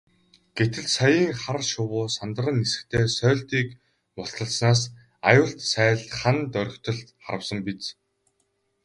Гэтэл 0.57 0.87
саяын 0.97 1.33
хар 1.41 1.61
шувуу 1.71 2.05
сандран 2.17 2.55
нисэхдээ 2.61 3.03
сойлтыг 3.17 3.67
мулталснаас 4.15 4.81
аюулт 5.29 5.59
сааль 5.71 6.03
хана 6.19 6.43
доргитол 6.53 6.99
харвасан 7.25 7.59
биз. 7.65 7.83